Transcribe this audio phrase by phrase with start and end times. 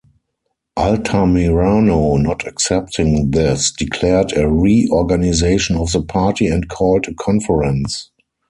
[0.79, 8.09] Altamirano, not accepting this, declared a re-organization of the party and called a Conference.